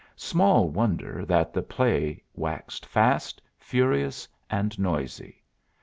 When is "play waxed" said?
1.61-2.87